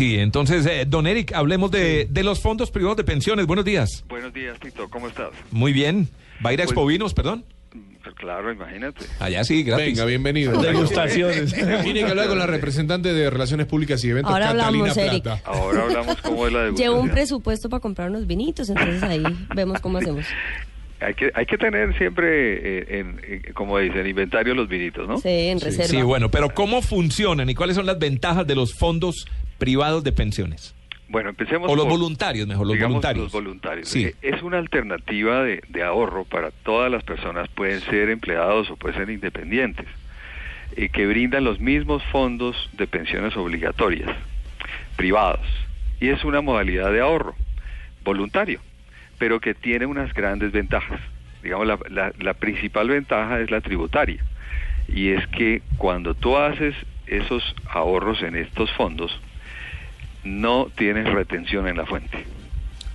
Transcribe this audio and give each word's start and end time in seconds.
Sí, 0.00 0.18
entonces, 0.18 0.64
eh, 0.64 0.86
don 0.88 1.06
Eric, 1.06 1.32
hablemos 1.34 1.70
de, 1.70 2.06
de 2.08 2.24
los 2.24 2.40
fondos 2.40 2.70
privados 2.70 2.96
de 2.96 3.04
pensiones. 3.04 3.46
Buenos 3.46 3.66
días. 3.66 4.02
Buenos 4.08 4.32
días, 4.32 4.58
Tito. 4.58 4.88
¿Cómo 4.88 5.08
estás? 5.08 5.28
Muy 5.50 5.74
bien. 5.74 6.08
¿Va 6.42 6.48
a 6.48 6.52
ir 6.54 6.60
a 6.62 6.64
Pues- 6.64 6.70
Expovinos, 6.72 7.12
perdón? 7.12 7.44
Pues 8.02 8.14
claro, 8.14 8.50
imagínate. 8.50 9.04
Allá 9.18 9.44
sí, 9.44 9.62
gratis. 9.62 9.88
Venga, 9.88 10.06
bienvenido. 10.06 10.58
Degustaciones. 10.62 11.52
Tiene 11.82 12.00
que 12.00 12.06
hablar 12.06 12.28
con 12.28 12.38
la 12.38 12.46
representante 12.46 13.12
de 13.12 13.28
Relaciones 13.28 13.66
Públicas 13.66 14.02
y 14.02 14.08
Eventos, 14.08 14.32
Ahora 14.32 14.46
Catalina 14.46 14.68
hablamos, 14.90 14.96
Eric. 14.96 15.22
Plata. 15.22 15.42
Ahora 15.44 15.82
hablamos 15.82 16.16
cómo 16.22 16.46
es 16.46 16.52
la 16.54 16.58
Llevo 16.70 16.70
un 16.70 16.76
degustación. 16.78 17.10
presupuesto 17.10 17.68
para 17.68 17.80
comprar 17.80 18.08
unos 18.08 18.26
vinitos, 18.26 18.70
entonces 18.70 19.02
ahí 19.02 19.22
vemos 19.54 19.82
cómo 19.82 19.98
hacemos. 19.98 20.24
Hay 21.02 21.14
que, 21.14 21.30
hay 21.34 21.46
que 21.46 21.56
tener 21.56 21.96
siempre, 21.96 22.80
eh, 22.80 23.00
en, 23.00 23.20
eh, 23.22 23.52
como 23.54 23.78
dicen, 23.78 24.06
inventario 24.06 24.54
los 24.54 24.68
vinitos, 24.68 25.06
¿no? 25.08 25.16
Sí, 25.18 25.28
en 25.28 25.60
reserva. 25.60 25.86
Sí, 25.88 26.00
bueno, 26.02 26.30
pero 26.30 26.50
¿cómo 26.54 26.80
funcionan 26.82 27.48
y 27.50 27.54
cuáles 27.54 27.76
son 27.76 27.84
las 27.86 27.98
ventajas 27.98 28.46
de 28.46 28.54
los 28.54 28.74
fondos 28.74 29.26
privados 29.60 30.02
de 30.02 30.10
pensiones? 30.10 30.74
Bueno, 31.08 31.28
empecemos 31.30 31.70
O 31.70 31.76
los 31.76 31.84
por, 31.86 31.92
voluntarios, 31.98 32.46
mejor, 32.48 32.66
los 32.66 32.74
digamos, 32.74 32.94
voluntarios. 32.94 33.24
los 33.24 33.32
voluntarios. 33.32 33.88
Sí. 33.88 34.10
Es 34.22 34.42
una 34.42 34.58
alternativa 34.58 35.42
de, 35.44 35.62
de 35.68 35.82
ahorro 35.84 36.24
para 36.24 36.50
todas 36.50 36.90
las 36.90 37.02
personas, 37.04 37.48
pueden 37.48 37.80
ser 37.80 38.10
empleados 38.10 38.70
o 38.70 38.76
pueden 38.76 38.96
ser 38.98 39.10
independientes, 39.10 39.86
eh, 40.76 40.88
que 40.88 41.06
brindan 41.06 41.42
los 41.44 41.58
mismos 41.60 42.02
fondos 42.12 42.56
de 42.74 42.86
pensiones 42.86 43.36
obligatorias, 43.36 44.10
privados. 44.96 45.46
Y 46.00 46.08
es 46.08 46.24
una 46.24 46.40
modalidad 46.40 46.92
de 46.92 47.00
ahorro 47.00 47.34
voluntario, 48.04 48.60
pero 49.18 49.40
que 49.40 49.54
tiene 49.54 49.86
unas 49.86 50.14
grandes 50.14 50.52
ventajas. 50.52 51.00
Digamos, 51.42 51.66
la, 51.66 51.78
la- 51.88 52.12
la 52.20 52.34
principal 52.34 52.88
ventaja 52.88 53.40
es 53.40 53.50
la 53.50 53.60
tributaria. 53.60 54.24
Y 54.88 55.08
es 55.10 55.26
que 55.28 55.62
cuando 55.76 56.14
tú 56.14 56.36
haces 56.36 56.74
esos 57.06 57.42
ahorros 57.68 58.22
en 58.22 58.36
estos 58.36 58.70
fondos, 58.72 59.10
no 60.24 60.68
tienes 60.76 61.06
retención 61.12 61.66
en 61.68 61.76
la 61.76 61.86
fuente. 61.86 62.24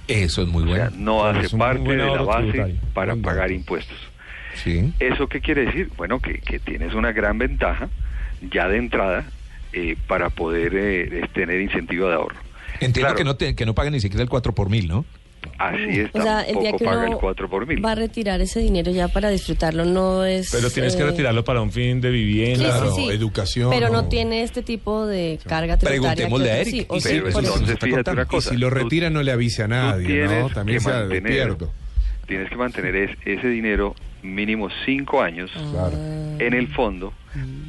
Eso 0.07 0.43
es 0.43 0.47
muy 0.47 0.63
O 0.63 0.67
bueno. 0.67 0.89
sea, 0.89 0.97
no 0.99 1.25
hace 1.25 1.47
es 1.47 1.53
parte 1.53 1.81
de 1.89 1.97
la 1.97 2.21
base 2.21 2.49
tributario. 2.51 2.75
para 2.93 3.15
pagar 3.15 3.51
impuestos. 3.51 3.97
Sí. 4.63 4.93
¿Eso 4.99 5.27
qué 5.27 5.41
quiere 5.41 5.65
decir? 5.65 5.89
Bueno, 5.97 6.19
que, 6.19 6.39
que 6.39 6.59
tienes 6.59 6.93
una 6.93 7.11
gran 7.11 7.37
ventaja 7.37 7.89
ya 8.51 8.67
de 8.67 8.77
entrada 8.77 9.25
eh, 9.73 9.97
para 10.07 10.29
poder 10.29 10.73
eh, 10.75 11.27
tener 11.33 11.59
incentivo 11.61 12.07
de 12.07 12.13
ahorro. 12.15 12.37
Entiendo 12.75 12.99
Claro. 13.01 13.15
que, 13.15 13.23
no 13.23 13.35
te- 13.35 13.55
que 13.55 13.65
no 13.65 13.73
paguen 13.73 13.93
ni 13.93 13.99
siquiera 13.99 14.21
el 14.23 14.29
4 14.29 14.53
por 14.53 14.69
mil, 14.69 14.87
¿no? 14.87 15.05
Así 15.57 15.99
es, 16.01 16.09
O 16.13 16.21
sea, 16.21 16.41
el 16.41 16.59
día 16.59 16.71
que 16.73 16.85
paga 16.85 17.03
el 17.03 17.09
uno 17.09 17.17
4 17.19 17.49
por 17.49 17.65
mil. 17.67 17.83
va 17.83 17.91
a 17.91 17.95
retirar 17.95 18.41
ese 18.41 18.59
dinero 18.59 18.91
ya 18.91 19.07
para 19.07 19.29
disfrutarlo, 19.29 19.85
no 19.85 20.23
es... 20.25 20.49
Pero 20.51 20.69
tienes 20.69 20.95
que 20.95 21.03
eh, 21.03 21.05
retirarlo 21.05 21.43
para 21.43 21.61
un 21.61 21.71
fin 21.71 22.01
de 22.01 22.09
vivienda. 22.11 22.59
Sí, 22.59 22.65
Claro, 22.65 22.91
sí, 22.95 23.01
sí. 23.07 23.09
educación, 23.11 23.69
Pero 23.71 23.89
no 23.89 24.07
tiene 24.07 24.43
este 24.43 24.61
tipo 24.63 25.05
de 25.05 25.39
carga 25.47 25.77
tributaria. 25.77 26.13
Preguntémosle 26.27 26.51
a 26.51 26.57
Eric, 26.59 26.91
o 26.91 26.97
Pero 27.01 27.27
entonces 27.27 27.67
fíjate 27.67 27.89
contando. 27.91 28.21
una 28.21 28.25
cosa. 28.25 28.49
Y 28.49 28.55
si 28.55 28.61
lo 28.61 28.69
tú- 28.69 28.75
retira 28.75 29.09
no 29.09 29.23
le 29.23 29.31
avise 29.31 29.63
a 29.63 29.67
nadie, 29.67 30.07
tienes 30.07 30.31
¿no? 30.43 30.49
También 30.49 30.79
que 30.79 30.83
se 30.83 30.91
despierto. 31.07 31.71
Tienes 32.27 32.49
que 32.49 32.55
mantener 32.55 32.95
es- 32.95 33.17
ese 33.25 33.47
dinero 33.47 33.95
mínimo 34.23 34.69
cinco 34.85 35.21
años 35.21 35.51
Claro. 35.71 35.95
en 36.39 36.53
el 36.53 36.67
fondo 36.69 37.13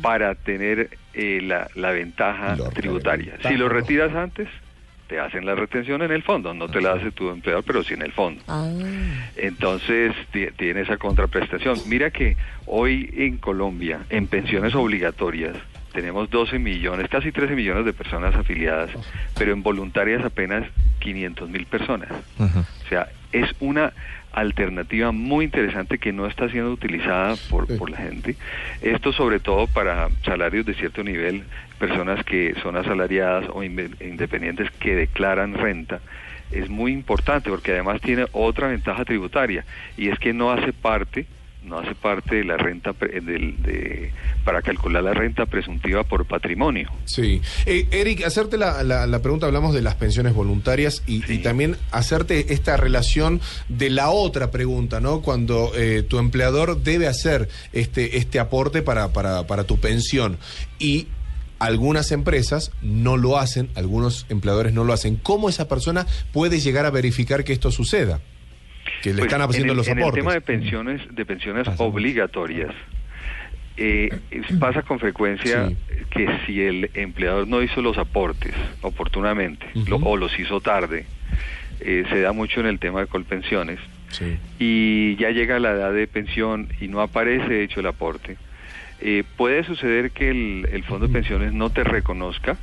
para 0.02 0.34
tener 0.34 0.90
eh, 1.12 1.40
la, 1.42 1.68
la 1.74 1.90
ventaja 1.90 2.56
Lo 2.56 2.70
tributaria. 2.70 3.34
Si 3.46 3.54
lo 3.56 3.68
retiras 3.68 4.14
antes, 4.14 4.48
te 5.08 5.20
hacen 5.20 5.46
la 5.46 5.54
retención 5.54 6.02
en 6.02 6.10
el 6.10 6.22
fondo, 6.22 6.52
no 6.54 6.68
te 6.68 6.80
la 6.80 6.92
hace 6.94 7.12
tu 7.12 7.30
empleador, 7.30 7.62
pero 7.64 7.84
sí 7.84 7.94
en 7.94 8.02
el 8.02 8.12
fondo. 8.12 8.42
Ah, 8.48 8.68
Entonces 9.36 10.12
ti- 10.32 10.48
tiene 10.56 10.80
esa 10.82 10.96
contraprestación. 10.96 11.78
Mira 11.86 12.10
que 12.10 12.36
hoy 12.66 13.10
en 13.16 13.36
Colombia, 13.38 14.00
en 14.10 14.26
pensiones 14.26 14.74
obligatorias, 14.74 15.56
tenemos 15.92 16.28
12 16.30 16.58
millones, 16.58 17.08
casi 17.08 17.32
13 17.32 17.54
millones 17.54 17.84
de 17.84 17.92
personas 17.92 18.34
afiliadas, 18.34 18.90
pero 19.38 19.52
en 19.52 19.62
voluntarias 19.62 20.24
apenas 20.24 20.64
500 21.00 21.48
mil 21.48 21.66
personas. 21.66 22.08
O 22.38 22.88
sea, 22.88 23.08
es 23.42 23.54
una 23.60 23.92
alternativa 24.32 25.12
muy 25.12 25.46
interesante 25.46 25.98
que 25.98 26.12
no 26.12 26.26
está 26.26 26.48
siendo 26.50 26.70
utilizada 26.70 27.36
por, 27.50 27.66
por 27.78 27.90
la 27.90 27.96
gente. 27.96 28.36
Esto 28.82 29.12
sobre 29.12 29.40
todo 29.40 29.66
para 29.66 30.08
salarios 30.24 30.66
de 30.66 30.74
cierto 30.74 31.02
nivel, 31.02 31.44
personas 31.78 32.24
que 32.24 32.54
son 32.62 32.76
asalariadas 32.76 33.46
o 33.52 33.62
independientes 33.62 34.70
que 34.72 34.94
declaran 34.94 35.54
renta. 35.54 36.00
Es 36.52 36.68
muy 36.68 36.92
importante 36.92 37.50
porque 37.50 37.72
además 37.72 38.00
tiene 38.00 38.26
otra 38.32 38.68
ventaja 38.68 39.04
tributaria 39.04 39.64
y 39.96 40.08
es 40.08 40.18
que 40.18 40.32
no 40.32 40.52
hace 40.52 40.72
parte 40.72 41.26
no 41.66 41.78
hace 41.78 41.94
parte 41.94 42.36
de 42.36 42.44
la 42.44 42.56
renta 42.56 42.92
pre- 42.92 43.20
del- 43.20 43.60
de, 43.62 44.12
para 44.44 44.62
calcular 44.62 45.02
la 45.02 45.12
renta 45.14 45.46
presuntiva 45.46 46.04
por 46.04 46.24
patrimonio. 46.26 46.90
Sí. 47.04 47.40
Eh, 47.66 47.86
Eric, 47.90 48.24
hacerte 48.24 48.56
la, 48.56 48.82
la- 48.84 49.06
la 49.06 49.22
pregunta, 49.22 49.46
hablamos 49.46 49.74
de 49.74 49.82
las 49.82 49.96
pensiones 49.96 50.32
voluntarias 50.34 51.02
y, 51.06 51.22
Sí. 51.22 51.34
y 51.34 51.38
también 51.38 51.76
hacerte 51.90 52.52
esta 52.54 52.76
relación 52.76 53.40
de 53.68 53.90
la 53.90 54.10
otra 54.10 54.50
pregunta, 54.50 55.00
¿no? 55.00 55.22
Cuando 55.22 55.72
eh, 55.76 56.02
tu 56.02 56.18
empleador 56.18 56.82
debe 56.82 57.08
hacer 57.08 57.48
este, 57.72 58.16
este 58.18 58.38
aporte 58.38 58.82
para, 58.82 59.12
para, 59.12 59.46
para 59.46 59.64
tu 59.64 59.78
pensión 59.78 60.38
y 60.78 61.08
algunas 61.58 62.12
empresas 62.12 62.70
no 62.82 63.16
lo 63.16 63.38
hacen, 63.38 63.70
algunos 63.74 64.26
empleadores 64.28 64.72
no 64.74 64.84
lo 64.84 64.92
hacen. 64.92 65.16
¿Cómo 65.16 65.48
esa 65.48 65.68
persona 65.68 66.06
puede 66.32 66.60
llegar 66.60 66.84
a 66.86 66.90
verificar 66.90 67.44
que 67.44 67.52
esto 67.54 67.70
suceda? 67.70 68.20
Que 69.06 69.12
le 69.12 69.18
Pues, 69.18 69.32
están 69.32 69.48
haciendo 69.48 69.66
en 69.66 69.70
el, 69.70 69.76
los 69.76 69.86
en 69.86 69.98
el 69.98 70.02
aportes. 70.02 70.20
tema 70.24 70.32
de 70.34 70.40
pensiones, 70.40 71.00
de 71.14 71.24
pensiones 71.24 71.68
obligatorias, 71.78 72.74
eh, 73.76 74.08
pasa 74.58 74.82
con 74.82 74.98
frecuencia 74.98 75.68
Sí. 75.68 75.76
que 76.10 76.28
si 76.44 76.60
el 76.60 76.90
empleador 76.94 77.46
no 77.46 77.62
hizo 77.62 77.82
los 77.82 77.98
aportes 77.98 78.52
oportunamente 78.82 79.64
lo- 79.86 79.98
o 79.98 80.16
los 80.16 80.36
hizo 80.40 80.60
tarde, 80.60 81.04
eh, 81.78 82.02
se 82.10 82.20
da 82.20 82.32
mucho 82.32 82.58
en 82.58 82.66
el 82.66 82.80
tema 82.80 82.98
de 83.02 83.06
colpensiones 83.06 83.78
Sí. 84.10 84.38
y 84.58 85.14
ya 85.20 85.30
llega 85.30 85.60
la 85.60 85.70
edad 85.70 85.92
de 85.92 86.08
pensión 86.08 86.66
y 86.80 86.88
no 86.88 87.00
aparece 87.00 87.62
hecho 87.62 87.78
el 87.78 87.86
aporte, 87.86 88.36
eh, 89.00 89.22
puede 89.36 89.62
suceder 89.62 90.10
que 90.10 90.30
el, 90.30 90.68
el 90.72 90.82
fondo 90.82 91.06
de 91.06 91.12
pensiones 91.12 91.52
no 91.52 91.70
te 91.70 91.84
reconozca 91.84 92.56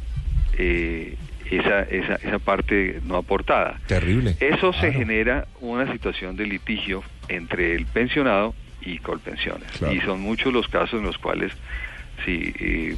esa, 1.51 1.81
esa, 1.83 2.15
esa 2.15 2.39
parte 2.39 2.99
no 3.05 3.15
aportada. 3.17 3.79
Terrible. 3.87 4.35
Eso 4.39 4.73
se 4.73 4.91
genera 4.93 5.47
una 5.61 5.91
situación 5.91 6.35
de 6.35 6.45
litigio 6.47 7.03
entre 7.29 7.75
el 7.75 7.85
pensionado 7.85 8.53
y 8.81 8.97
Colpensiones. 8.99 9.71
Claro. 9.77 9.93
Y 9.93 10.01
son 10.01 10.19
muchos 10.21 10.51
los 10.53 10.67
casos 10.67 10.99
en 10.99 11.05
los 11.05 11.17
cuales 11.17 11.51
sí, 12.25 12.53
eh, 12.59 12.95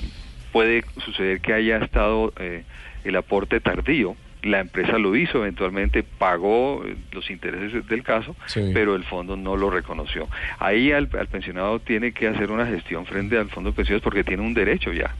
puede 0.51 0.83
suceder 1.03 1.41
que 1.41 1.53
haya 1.53 1.77
estado 1.77 2.33
eh, 2.39 2.63
el 3.03 3.15
aporte 3.15 3.59
tardío. 3.59 4.15
La 4.41 4.59
empresa 4.59 4.99
lo 4.99 5.15
hizo, 5.15 5.39
eventualmente 5.39 6.03
pagó 6.03 6.83
eh, 6.85 6.95
los 7.11 7.29
intereses 7.31 7.87
del 7.87 8.03
caso, 8.03 8.35
Sí. 8.45 8.71
pero 8.73 8.95
el 8.95 9.03
fondo 9.03 9.35
no 9.35 9.55
lo 9.57 9.69
reconoció. 9.71 10.27
Ahí 10.59 10.91
al, 10.91 11.09
al 11.19 11.27
pensionado 11.27 11.79
tiene 11.79 12.11
que 12.11 12.27
hacer 12.27 12.51
una 12.51 12.65
gestión 12.67 13.05
frente 13.07 13.37
al 13.37 13.49
fondo 13.49 13.71
de 13.71 13.75
pensiones 13.75 14.03
porque 14.03 14.23
tiene 14.23 14.43
un 14.43 14.53
derecho 14.53 14.91
ya 14.93 15.15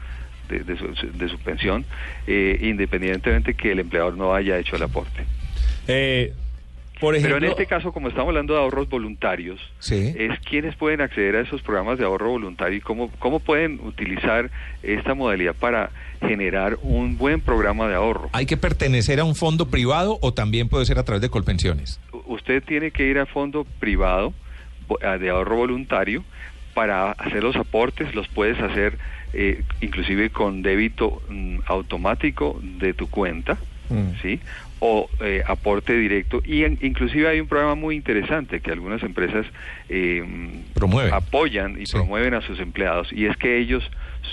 de, 0.50 0.60
de 0.60 0.78
su, 0.78 0.88
de 1.18 1.30
su 1.30 1.38
pensión, 1.40 1.86
eh, 2.28 2.58
independientemente 2.62 3.54
que 3.54 3.72
el 3.72 3.80
empleador 3.80 4.18
no 4.18 4.34
haya 4.34 4.58
hecho 4.58 4.76
el 4.76 4.84
aporte. 4.84 5.24
Eh, 5.88 6.34
por 7.00 7.14
ejemplo, 7.14 7.36
Pero 7.36 7.46
en 7.46 7.52
este 7.52 7.66
caso, 7.66 7.92
como 7.92 8.08
estamos 8.08 8.30
hablando 8.30 8.54
de 8.54 8.60
ahorros 8.62 8.88
voluntarios, 8.88 9.60
Sí. 9.80 10.14
es 10.18 10.40
quiénes 10.40 10.76
pueden 10.76 11.02
acceder 11.02 11.36
a 11.36 11.42
esos 11.42 11.62
programas 11.62 11.98
de 12.00 12.06
ahorro 12.06 12.30
voluntario 12.30 12.78
y 12.78 12.82
cómo, 12.82 13.12
cómo 13.20 13.42
pueden 13.42 13.82
utilizar 13.82 14.50
esta 14.82 15.14
modalidad 15.14 15.54
para 15.56 15.90
generar 16.22 16.78
un 16.82 17.18
buen 17.18 17.42
programa 17.42 17.90
de 17.90 17.96
ahorro. 17.96 18.30
¿Hay 18.32 18.46
que 18.46 18.56
pertenecer 18.56 19.20
a 19.20 19.26
un 19.26 19.36
fondo 19.36 19.68
privado 19.70 20.18
o 20.22 20.34
también 20.34 20.70
puede 20.70 20.86
ser 20.86 20.98
a 20.98 21.04
través 21.04 21.22
de 21.22 21.30
Colpensiones? 21.30 22.00
Usted 22.28 22.64
tiene 22.64 22.92
que 22.92 23.06
ir 23.08 23.20
a 23.20 23.26
fondo 23.26 23.66
privado 23.80 24.34
de 25.20 25.30
ahorro 25.30 25.58
voluntario 25.58 26.24
para 26.76 27.14
hacer 27.14 27.42
los 27.42 27.56
aportes, 27.56 28.14
los 28.14 28.28
puedes 28.28 28.60
hacer 28.60 29.00
eh, 29.34 29.64
inclusive 29.82 30.30
con 30.30 30.62
débito 30.62 31.22
mm, 31.30 31.60
automático 31.66 32.60
de 32.62 32.94
tu 32.94 33.08
cuenta, 33.10 33.58
Mm. 33.90 34.14
¿sí? 34.22 34.40
O 34.80 35.08
eh, 35.22 35.44
aporte 35.46 35.94
directo. 35.96 36.42
Y 36.44 36.64
en- 36.64 36.80
inclusive 36.82 37.28
hay 37.28 37.40
un 37.40 37.48
programa 37.48 37.76
muy 37.76 37.96
interesante 37.96 38.60
que 38.60 38.72
algunas 38.72 39.04
empresas 39.04 39.46
eh, 39.90 40.24
Promueven. 40.74 41.14
apoyan 41.14 41.80
y 41.80 41.86
Sí. 41.86 41.94
promueven 41.94 42.34
a 42.34 42.42
sus 42.42 42.60
empleados 42.60 43.08
y 43.14 43.26
es 43.28 43.38
que 43.38 43.58
ellos 43.58 43.84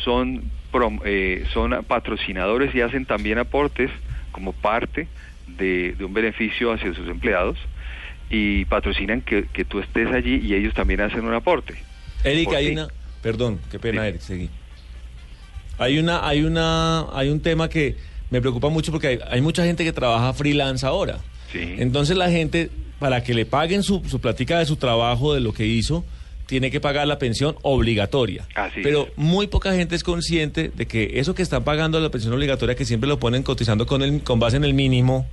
son 0.05 0.45
prom- 0.73 1.03
eh, 1.05 1.45
son 1.53 1.85
patrocinadores 1.85 2.75
y 2.75 2.81
hacen 2.81 3.05
también 3.05 3.37
aportes 3.39 3.91
como 4.33 4.53
parte 4.55 5.07
de, 5.47 5.95
de 5.99 6.05
un 6.05 6.15
beneficio 6.15 6.73
hacia 6.73 6.95
sus 6.95 7.09
empleados 7.11 7.59
y 8.31 8.65
patrocinan 8.65 9.21
que, 9.21 9.45
que 9.53 9.67
tú 9.67 9.81
estés 9.81 10.11
allí 10.13 10.41
y 10.43 10.55
ellos 10.55 10.73
también 10.73 11.03
hacen 11.03 11.25
un 11.27 11.35
aporte. 11.35 11.75
Eric, 12.25 12.53
hay 12.55 12.69
una. 12.73 12.89
Perdón, 13.23 13.61
qué 13.71 13.79
pena, 13.79 14.03
Sí. 14.03 14.09
Eric, 14.09 14.21
seguí. 14.21 14.51
Hay 15.79 15.99
una, 15.99 16.27
hay 16.27 16.43
una, 16.43 17.07
hay 17.13 17.29
un 17.29 17.41
tema 17.41 17.69
que 17.69 17.97
me 18.31 18.41
preocupa 18.41 18.69
mucho 18.69 18.93
porque 18.93 19.09
hay, 19.09 19.19
hay 19.31 19.41
mucha 19.41 19.65
gente 19.65 19.85
que 19.85 19.93
trabaja 19.93 20.33
freelance 20.33 20.85
ahora. 20.87 21.19
Sí. 21.51 21.61
Entonces 21.79 22.17
la 22.17 22.31
gente, 22.31 22.71
para 22.99 23.23
que 23.23 23.35
le 23.35 23.47
paguen 23.47 23.83
su, 23.83 24.03
su 24.09 24.21
platica 24.21 24.59
de 24.59 24.67
su 24.67 24.77
trabajo, 24.77 25.35
de 25.35 25.41
lo 25.41 25.53
que 25.53 25.67
hizo, 25.67 26.05
tiene 26.47 26.71
que 26.71 26.81
pagar 26.81 27.07
la 27.07 27.19
pensión 27.19 27.57
obligatoria. 27.63 28.47
Así 28.55 28.81
Pero 28.83 29.07
es. 29.07 29.13
muy 29.17 29.47
poca 29.47 29.73
gente 29.75 29.95
es 29.95 30.03
consciente 30.05 30.71
de 30.75 30.87
que 30.87 31.13
eso 31.15 31.35
que 31.35 31.43
están 31.43 31.65
pagando 31.65 31.99
la 32.01 32.11
pensión 32.11 32.33
obligatoria, 32.35 32.75
que 32.75 32.85
siempre 32.85 33.09
lo 33.09 33.19
ponen 33.19 33.43
cotizando 33.43 33.87
con, 33.87 34.03
el, 34.03 34.23
con 34.23 34.39
base 34.39 34.57
en 34.57 34.65
el 34.65 34.75
mínimo, 34.75 35.27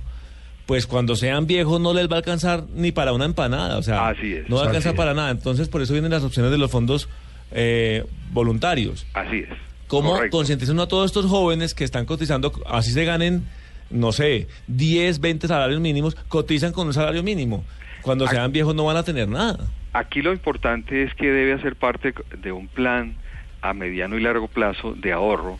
pues 0.70 0.86
cuando 0.86 1.16
sean 1.16 1.48
viejos 1.48 1.80
no 1.80 1.92
les 1.92 2.08
va 2.08 2.12
a 2.14 2.18
alcanzar 2.18 2.62
ni 2.76 2.92
para 2.92 3.12
una 3.12 3.24
empanada. 3.24 3.76
O 3.76 3.82
sea, 3.82 4.06
Así 4.10 4.34
es. 4.34 4.48
no 4.48 4.54
va 4.54 4.62
a 4.62 4.66
alcanzar 4.66 4.94
para 4.94 5.14
nada. 5.14 5.32
Entonces, 5.32 5.68
por 5.68 5.82
eso 5.82 5.94
vienen 5.94 6.12
las 6.12 6.22
opciones 6.22 6.52
de 6.52 6.58
los 6.58 6.70
fondos 6.70 7.08
eh, 7.50 8.04
voluntarios. 8.30 9.04
Así 9.12 9.38
es. 9.38 9.48
¿Cómo 9.88 10.16
concientizan 10.30 10.78
a 10.78 10.86
todos 10.86 11.06
estos 11.06 11.26
jóvenes 11.26 11.74
que 11.74 11.82
están 11.82 12.06
cotizando, 12.06 12.52
así 12.68 12.92
se 12.92 13.04
ganen, 13.04 13.42
no 13.90 14.12
sé, 14.12 14.46
10, 14.68 15.18
20 15.18 15.48
salarios 15.48 15.80
mínimos, 15.80 16.14
cotizan 16.28 16.70
con 16.72 16.86
un 16.86 16.94
salario 16.94 17.24
mínimo? 17.24 17.64
Cuando 18.02 18.26
Aquí- 18.26 18.36
sean 18.36 18.52
viejos 18.52 18.72
no 18.76 18.84
van 18.84 18.96
a 18.96 19.02
tener 19.02 19.26
nada. 19.26 19.66
Aquí 19.92 20.22
lo 20.22 20.32
importante 20.32 21.02
es 21.02 21.12
que 21.16 21.26
debe 21.32 21.54
hacer 21.54 21.74
parte 21.74 22.14
de 22.40 22.52
un 22.52 22.68
plan 22.68 23.16
a 23.60 23.74
mediano 23.74 24.16
y 24.16 24.20
largo 24.22 24.46
plazo 24.46 24.94
de 24.94 25.10
ahorro 25.12 25.58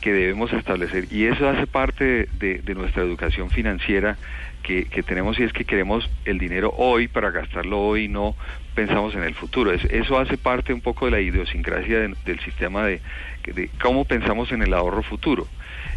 que 0.00 0.12
debemos 0.12 0.52
establecer 0.52 1.06
y 1.12 1.24
eso 1.26 1.48
hace 1.48 1.66
parte 1.68 2.04
de, 2.04 2.28
de- 2.38 2.58
de 2.60 2.74
nuestra 2.74 3.02
educación 3.02 3.50
financiera 3.50 4.18
que, 4.62 4.84
que 4.86 5.02
tenemos 5.02 5.38
y 5.38 5.42
es 5.44 5.52
que 5.52 5.64
queremos 5.64 6.08
el 6.24 6.38
dinero 6.38 6.72
hoy 6.76 7.08
para 7.08 7.30
gastarlo 7.30 7.80
hoy 7.80 8.04
y 8.04 8.08
no 8.08 8.36
pensamos 8.74 9.14
en 9.14 9.22
el 9.24 9.34
futuro. 9.34 9.70
Es- 9.72 9.84
eso 9.86 10.18
hace 10.18 10.38
parte 10.38 10.72
un 10.72 10.80
poco 10.80 11.04
de 11.06 11.10
la 11.10 11.20
idiosincrasia 11.20 12.00
de- 12.00 12.14
del 12.24 12.40
sistema 12.40 12.86
de, 12.86 13.00
de 13.44 13.68
cómo 13.82 14.04
pensamos 14.04 14.50
en 14.52 14.62
el 14.62 14.72
ahorro 14.72 15.02
futuro. 15.02 15.46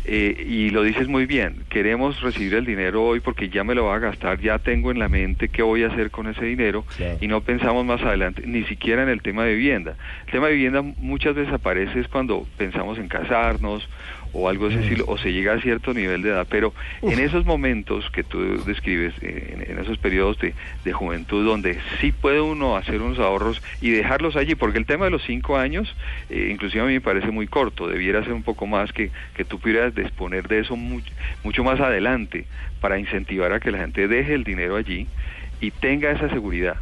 Eh, 0.07 0.45
y 0.47 0.69
lo 0.69 0.83
dices 0.83 1.07
muy 1.07 1.25
bien, 1.25 1.63
queremos 1.69 2.21
recibir 2.21 2.53
el 2.53 2.65
dinero 2.65 3.03
hoy 3.03 3.21
porque 3.21 3.49
ya 3.49 3.63
me 3.63 3.73
lo 3.73 3.85
va 3.85 3.95
a 3.95 3.99
gastar, 3.99 4.39
ya 4.39 4.59
tengo 4.59 4.91
en 4.91 4.99
la 4.99 5.09
mente 5.09 5.49
qué 5.49 5.63
voy 5.63 5.83
a 5.83 5.87
hacer 5.87 6.11
con 6.11 6.27
ese 6.27 6.45
dinero 6.45 6.85
Claro. 6.95 7.17
y 7.21 7.27
no 7.27 7.41
pensamos 7.41 7.85
más 7.85 8.01
adelante, 8.01 8.43
ni 8.45 8.63
siquiera 8.65 9.01
en 9.03 9.09
el 9.09 9.21
tema 9.21 9.45
de 9.45 9.55
vivienda. 9.55 9.95
El 10.27 10.31
tema 10.33 10.47
de 10.47 10.53
vivienda 10.53 10.81
muchas 10.97 11.33
veces 11.33 11.53
aparece 11.53 11.99
es 11.99 12.07
cuando 12.07 12.45
pensamos 12.57 12.97
en 12.99 13.07
casarnos 13.07 13.87
o 14.35 14.49
algo 14.49 14.67
de 14.67 14.75
ese 14.75 14.83
estilo, 14.83 15.05
o 15.07 15.17
se 15.17 15.31
llega 15.31 15.53
a 15.53 15.61
cierto 15.61 15.93
nivel 15.93 16.21
de 16.21 16.29
edad, 16.29 16.45
pero 16.49 16.73
en 17.01 17.19
esos 17.19 17.45
momentos 17.45 18.09
que 18.11 18.23
tú 18.23 18.63
describes, 18.65 19.13
en, 19.21 19.63
en 19.65 19.79
esos 19.79 19.97
periodos 19.97 20.37
de, 20.39 20.53
de 20.83 20.93
juventud 20.93 21.45
donde 21.45 21.79
sí 22.01 22.11
puede 22.11 22.41
uno 22.41 22.75
hacer 22.75 23.01
unos 23.01 23.17
ahorros 23.17 23.61
y 23.79 23.91
dejarlos 23.91 24.35
allí, 24.35 24.55
porque 24.55 24.77
el 24.77 24.85
tema 24.85 25.05
de 25.05 25.11
los 25.11 25.23
cinco 25.23 25.57
años, 25.57 25.95
eh, 26.29 26.49
inclusive 26.51 26.83
a 26.83 26.85
mí 26.85 26.93
me 26.93 27.01
parece 27.01 27.31
muy 27.31 27.47
corto, 27.47 27.87
debiera 27.87 28.23
ser 28.23 28.33
un 28.33 28.43
poco 28.43 28.67
más 28.67 28.91
que, 28.91 29.09
que 29.35 29.45
tú 29.45 29.59
pudieras 29.59 29.95
disponer 29.95 30.47
de 30.49 30.59
eso 30.59 30.75
mucho, 30.75 31.11
mucho 31.43 31.63
más 31.63 31.79
adelante 31.79 32.45
para 32.81 32.99
incentivar 32.99 33.53
a 33.53 33.59
que 33.61 33.71
la 33.71 33.79
gente 33.79 34.07
deje 34.07 34.33
el 34.33 34.43
dinero 34.43 34.75
allí 34.75 35.07
y 35.61 35.71
tenga 35.71 36.11
esa 36.11 36.29
seguridad. 36.29 36.77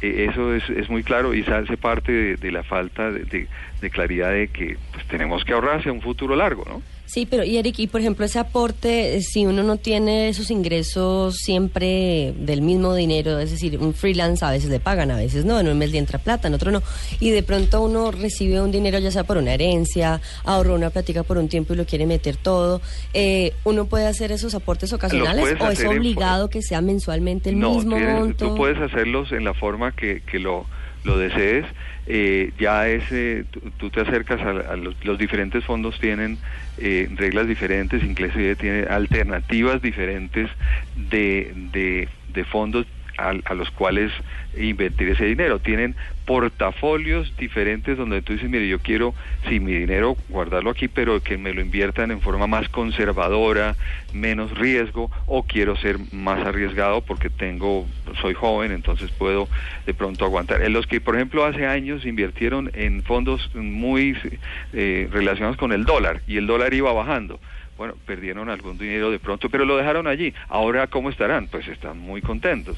Eh, 0.00 0.26
eso 0.30 0.54
es, 0.54 0.68
es 0.70 0.88
muy 0.90 1.04
claro 1.04 1.34
y 1.34 1.44
se 1.44 1.52
hace 1.54 1.76
parte 1.76 2.12
de, 2.12 2.50
la 2.52 2.62
falta 2.64 3.10
de, 3.12 3.24
de- 3.26 3.48
claridad 3.90 4.32
de 4.32 4.50
que 4.50 4.78
pues, 4.92 5.06
tenemos 5.06 5.44
que 5.44 5.52
ahorrar 5.52 5.78
hacia 5.80 5.92
un 5.92 6.02
futuro 6.02 6.36
largo, 6.36 6.64
¿no? 6.66 6.84
Sí, 7.12 7.26
pero 7.28 7.42
y 7.42 7.56
Eric, 7.56 7.76
y 7.80 7.86
por 7.88 8.00
ejemplo 8.00 8.24
ese 8.24 8.38
aporte, 8.38 9.16
eh, 9.16 9.20
si 9.22 9.44
uno 9.44 9.64
no 9.64 9.78
tiene 9.78 10.28
esos 10.28 10.48
ingresos 10.52 11.34
siempre 11.38 12.32
del 12.38 12.62
mismo 12.62 12.94
dinero, 12.94 13.40
es 13.40 13.50
decir, 13.50 13.78
un 13.78 13.94
freelance 13.94 14.44
a 14.44 14.50
veces 14.52 14.70
le 14.70 14.78
pagan, 14.78 15.10
a 15.10 15.16
veces 15.16 15.44
no, 15.44 15.58
en 15.58 15.66
un 15.66 15.76
mes 15.76 15.90
le 15.90 15.98
entra 15.98 16.20
plata, 16.20 16.46
en 16.46 16.54
otro 16.54 16.70
no, 16.70 16.82
y 17.18 17.30
de 17.30 17.42
pronto 17.42 17.82
uno 17.82 18.12
recibe 18.12 18.60
un 18.60 18.70
dinero 18.70 19.00
ya 19.00 19.10
sea 19.10 19.24
por 19.24 19.38
una 19.38 19.54
herencia, 19.54 20.20
ahorró 20.44 20.76
una 20.76 20.90
plática 20.90 21.24
por 21.24 21.36
un 21.38 21.48
tiempo 21.48 21.72
y 21.74 21.76
lo 21.78 21.84
quiere 21.84 22.06
meter 22.06 22.36
todo, 22.36 22.80
eh, 23.12 23.54
¿uno 23.64 23.86
puede 23.86 24.06
hacer 24.06 24.30
esos 24.30 24.54
aportes 24.54 24.92
ocasionales 24.92 25.56
o 25.60 25.68
es 25.68 25.80
en 25.80 25.88
obligado 25.88 26.48
que 26.48 26.62
sea 26.62 26.80
mensualmente 26.80 27.50
el 27.50 27.58
no, 27.58 27.74
mismo 27.74 27.96
tienes- 27.96 28.20
monto? 28.20 28.48
tú 28.50 28.54
puedes 28.56 28.78
hacerlos 28.78 29.32
en 29.32 29.42
la 29.44 29.54
forma 29.54 29.90
que, 29.96 30.22
que 30.22 30.38
lo, 30.38 30.64
lo 31.04 31.18
desees. 31.18 31.66
Eh, 32.06 32.52
ya 32.58 32.88
ese, 32.88 33.44
tú, 33.50 33.60
tú 33.76 33.90
te 33.90 34.00
acercas 34.00 34.40
a, 34.40 34.76
los 34.76 35.18
diferentes 35.18 35.64
fondos 35.64 35.98
tienen 36.00 36.40
eh, 36.76 37.08
reglas 37.10 37.46
diferentes, 37.46 38.02
inclusive 38.02 38.56
tiene 38.56 38.82
alternativas 38.88 39.80
diferentes 39.82 40.50
de, 40.94 41.52
de, 41.54 42.08
de 42.28 42.44
fondos 42.44 42.86
a, 43.28 43.34
a 43.44 43.54
los 43.54 43.70
cuales 43.70 44.12
invertir 44.56 45.08
ese 45.08 45.24
dinero. 45.24 45.58
Tienen 45.58 45.94
portafolios 46.30 47.36
diferentes 47.36 47.98
donde 47.98 48.22
tú 48.22 48.32
dices, 48.32 48.48
mire, 48.48 48.68
yo 48.68 48.78
quiero, 48.78 49.14
sí, 49.48 49.58
mi 49.58 49.72
dinero 49.72 50.16
guardarlo 50.28 50.70
aquí, 50.70 50.86
pero 50.86 51.20
que 51.20 51.36
me 51.36 51.52
lo 51.52 51.60
inviertan 51.60 52.12
en 52.12 52.20
forma 52.20 52.46
más 52.46 52.68
conservadora, 52.68 53.74
menos 54.12 54.56
riesgo, 54.56 55.10
o 55.26 55.42
quiero 55.42 55.74
ser 55.76 55.96
más 56.12 56.46
arriesgado 56.46 57.00
porque 57.00 57.30
tengo, 57.30 57.84
soy 58.20 58.34
joven, 58.34 58.70
entonces 58.70 59.10
puedo 59.10 59.48
de 59.86 59.94
pronto 59.94 60.24
aguantar. 60.24 60.62
En 60.62 60.72
los 60.72 60.86
que, 60.86 61.00
por 61.00 61.16
ejemplo, 61.16 61.44
hace 61.44 61.66
años 61.66 62.06
invirtieron 62.06 62.70
en 62.74 63.02
fondos 63.02 63.50
muy 63.54 64.16
eh, 64.72 65.08
relacionados 65.10 65.56
con 65.56 65.72
el 65.72 65.84
dólar 65.84 66.20
y 66.28 66.36
el 66.36 66.46
dólar 66.46 66.74
iba 66.74 66.92
bajando 66.92 67.40
bueno, 67.80 67.94
perdieron 68.04 68.50
algún 68.50 68.76
dinero 68.76 69.10
de 69.10 69.18
pronto, 69.18 69.48
pero 69.48 69.64
lo 69.64 69.78
dejaron 69.78 70.06
allí. 70.06 70.34
Ahora, 70.50 70.88
¿cómo 70.88 71.08
estarán? 71.08 71.46
Pues 71.46 71.66
están 71.66 71.98
muy 71.98 72.20
contentos. 72.20 72.76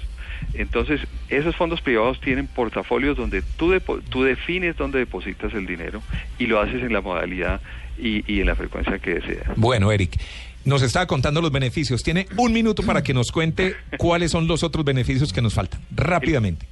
Entonces, 0.55 1.01
esos 1.29 1.57
fondos 1.57 1.81
privados 1.81 2.21
tienen 2.21 2.47
portafolios 2.47 3.17
donde 3.17 3.43
tú, 3.57 3.75
tú 4.11 4.23
defines 4.23 4.77
dónde 4.77 5.01
depositas 5.01 5.53
el 5.55 5.67
dinero 5.67 6.01
y 6.39 6.47
lo 6.47 6.61
haces 6.61 6.85
en 6.85 6.93
la 6.93 7.01
modalidad 7.01 7.61
y, 7.99 8.23
y 8.33 8.43
en 8.43 8.47
la 8.47 8.55
frecuencia 8.55 9.01
que 9.01 9.15
deseas. 9.15 9.57
Bueno, 9.57 9.91
Eric, 9.91 10.21
nos 10.65 10.83
estaba 10.83 11.09
contando 11.09 11.43
los 11.43 11.51
beneficios. 11.51 12.05
Tiene 12.05 12.29
un 12.37 12.53
minuto 12.53 12.85
para 12.85 13.03
que 13.03 13.13
nos 13.13 13.33
cuente 13.33 13.75
cuáles 13.99 14.31
son 14.31 14.47
los 14.47 14.63
otros 14.63 14.85
beneficios 14.85 15.33
que 15.33 15.43
nos 15.43 15.55
faltan. 15.55 15.81
Rápidamente. 15.91 16.65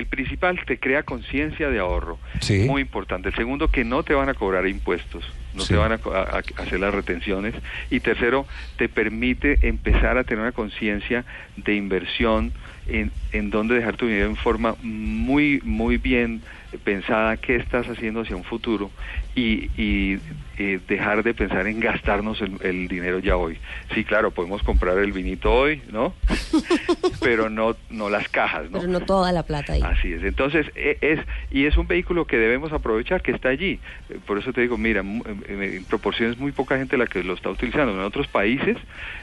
El 0.00 0.06
principal 0.06 0.58
te 0.64 0.78
crea 0.78 1.02
conciencia 1.02 1.68
de 1.68 1.78
ahorro, 1.78 2.18
Sí. 2.40 2.60
muy 2.66 2.80
importante. 2.80 3.28
El 3.28 3.34
segundo, 3.34 3.68
que 3.68 3.84
no 3.84 4.02
te 4.02 4.14
van 4.14 4.30
a 4.30 4.34
cobrar 4.34 4.66
impuestos, 4.66 5.22
no 5.54 5.60
Sí. 5.60 5.74
te 5.74 5.76
van 5.76 5.92
a, 5.92 5.98
co- 5.98 6.14
a- 6.14 6.22
a 6.22 6.38
hacer 6.62 6.80
las 6.80 6.94
retenciones. 6.94 7.54
Y 7.90 8.00
tercero, 8.00 8.46
te 8.78 8.88
permite 8.88 9.58
empezar 9.68 10.16
a 10.16 10.24
tener 10.24 10.40
una 10.40 10.52
conciencia 10.52 11.26
de 11.58 11.74
inversión 11.74 12.50
en, 12.88 13.12
en 13.32 13.50
dónde 13.50 13.74
dejar 13.74 13.98
tu 13.98 14.06
dinero 14.06 14.24
en 14.30 14.36
forma 14.36 14.74
muy, 14.82 15.60
muy 15.64 15.98
bien 15.98 16.40
pensada, 16.78 17.36
qué 17.36 17.56
estás 17.56 17.86
haciendo 17.88 18.20
hacia 18.20 18.36
un 18.36 18.44
futuro 18.44 18.90
y, 19.34 19.70
y, 19.76 20.18
eh, 20.58 20.80
dejar 20.88 21.22
de 21.22 21.34
pensar 21.34 21.66
en 21.66 21.80
gastarnos 21.80 22.40
el, 22.40 22.52
el 22.62 22.88
dinero 22.88 23.18
ya 23.18 23.36
hoy. 23.36 23.58
Sí, 23.94 24.04
claro, 24.04 24.30
podemos 24.30 24.62
comprar 24.62 24.98
el 24.98 25.12
vinito 25.12 25.52
hoy, 25.52 25.82
¿no? 25.90 26.14
Pero 27.20 27.48
no, 27.50 27.76
no 27.90 28.10
las 28.10 28.28
cajas, 28.28 28.70
¿no? 28.70 28.78
Pero 28.80 28.90
no 28.92 29.00
toda 29.00 29.32
la 29.32 29.42
plata 29.42 29.72
ahí. 29.72 29.82
Así 29.82 30.12
es. 30.12 30.22
Entonces, 30.22 30.66
e- 30.74 30.98
es 31.00 31.20
y 31.50 31.66
es 31.66 31.76
un 31.76 31.86
vehículo 31.86 32.26
que 32.26 32.36
debemos 32.36 32.72
aprovechar, 32.72 33.22
que 33.22 33.32
está 33.32 33.48
allí. 33.48 33.80
Eh, 34.08 34.18
Por 34.26 34.38
eso 34.38 34.52
te 34.52 34.60
digo, 34.60 34.76
mira, 34.76 35.00
en 35.00 35.84
proporciones 35.84 36.38
muy 36.38 36.52
poca 36.52 36.76
gente 36.76 36.96
la 36.96 37.06
que 37.06 37.22
lo 37.24 37.34
está 37.34 37.50
utilizando. 37.50 37.92
En 37.92 38.00
otros 38.00 38.28
países 38.28 38.76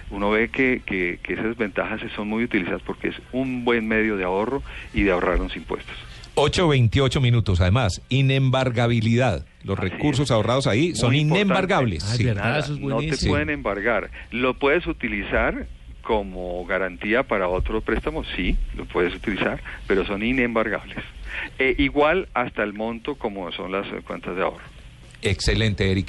uno 0.09 0.31
ve 0.31 0.49
que, 0.49 0.81
que, 0.85 1.19
que 1.21 1.33
esas 1.33 1.57
ventajas 1.57 2.01
son 2.15 2.27
muy 2.27 2.43
utilizadas 2.43 2.81
porque 2.81 3.09
es 3.09 3.15
un 3.31 3.63
buen 3.65 3.87
medio 3.87 4.17
de 4.17 4.23
ahorro 4.23 4.63
y 4.93 5.03
de 5.03 5.11
ahorrar 5.11 5.39
los 5.39 5.55
impuestos. 5.55 5.95
8.28 6.37 7.19
minutos. 7.19 7.59
Además, 7.61 8.01
inembargabilidad. 8.09 9.45
Los 9.63 9.79
Así 9.79 9.89
recursos 9.89 10.25
es. 10.25 10.31
ahorrados 10.31 10.67
ahí 10.67 10.95
son 10.95 11.15
importante. 11.15 11.41
inembargables. 11.41 12.03
Ay, 12.11 12.17
sí. 12.17 12.23
verdad. 12.25 12.43
Nada, 12.43 12.59
eso 12.59 12.73
es 12.75 12.79
no 12.79 12.99
te 12.99 13.17
pueden 13.27 13.49
embargar. 13.49 14.11
¿Lo 14.31 14.53
puedes 14.53 14.85
utilizar 14.87 15.65
como 16.03 16.63
garantía 16.65 17.23
para 17.23 17.47
otro 17.49 17.81
préstamo? 17.81 18.23
Sí, 18.35 18.55
lo 18.75 18.85
puedes 18.85 19.15
utilizar, 19.15 19.61
pero 19.87 20.05
son 20.05 20.23
inembargables. 20.23 21.03
Eh, 21.59 21.75
igual 21.79 22.29
hasta 22.33 22.63
el 22.63 22.73
monto 22.73 23.15
como 23.15 23.51
son 23.51 23.71
las 23.71 23.87
cuentas 24.05 24.35
de 24.35 24.43
ahorro. 24.43 24.63
Excelente, 25.23 25.91
Eric. 25.91 26.07